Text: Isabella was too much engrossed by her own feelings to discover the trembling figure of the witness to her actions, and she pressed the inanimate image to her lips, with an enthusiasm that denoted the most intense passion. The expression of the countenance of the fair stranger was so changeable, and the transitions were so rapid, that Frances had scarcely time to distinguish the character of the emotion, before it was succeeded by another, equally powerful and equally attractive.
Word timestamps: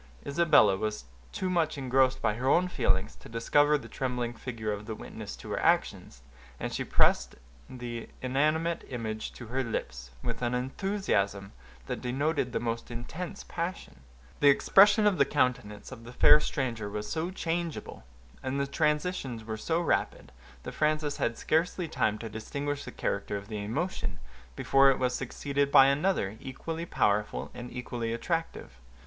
Isabella 0.25 0.77
was 0.77 1.05
too 1.31 1.47
much 1.47 1.77
engrossed 1.77 2.23
by 2.23 2.33
her 2.33 2.49
own 2.49 2.67
feelings 2.67 3.13
to 3.17 3.29
discover 3.29 3.77
the 3.77 3.87
trembling 3.87 4.33
figure 4.33 4.71
of 4.73 4.87
the 4.87 4.95
witness 4.95 5.35
to 5.35 5.51
her 5.51 5.59
actions, 5.59 6.23
and 6.59 6.73
she 6.73 6.83
pressed 6.83 7.35
the 7.69 8.09
inanimate 8.19 8.83
image 8.89 9.31
to 9.33 9.45
her 9.49 9.63
lips, 9.63 10.09
with 10.23 10.41
an 10.41 10.55
enthusiasm 10.55 11.51
that 11.85 12.01
denoted 12.01 12.51
the 12.51 12.59
most 12.59 12.89
intense 12.89 13.43
passion. 13.43 13.97
The 14.39 14.49
expression 14.49 15.05
of 15.05 15.19
the 15.19 15.23
countenance 15.23 15.91
of 15.91 16.03
the 16.03 16.13
fair 16.13 16.39
stranger 16.39 16.89
was 16.89 17.07
so 17.07 17.29
changeable, 17.29 18.03
and 18.41 18.59
the 18.59 18.65
transitions 18.65 19.43
were 19.43 19.55
so 19.55 19.79
rapid, 19.79 20.31
that 20.63 20.71
Frances 20.71 21.17
had 21.17 21.37
scarcely 21.37 21.87
time 21.87 22.17
to 22.17 22.27
distinguish 22.27 22.85
the 22.85 22.91
character 22.91 23.37
of 23.37 23.49
the 23.49 23.63
emotion, 23.63 24.17
before 24.55 24.89
it 24.89 24.97
was 24.97 25.13
succeeded 25.13 25.71
by 25.71 25.85
another, 25.85 26.37
equally 26.39 26.87
powerful 26.87 27.51
and 27.53 27.71
equally 27.71 28.11
attractive. 28.13 28.79